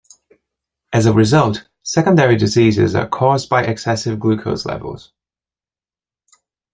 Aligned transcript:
As 0.91 1.05
a 1.05 1.13
result, 1.13 1.69
secondary 1.83 2.35
diseases 2.35 2.95
are 2.95 3.07
caused 3.07 3.49
by 3.49 3.63
excessive 3.63 4.19
glucose 4.19 4.65
levels. 4.65 5.13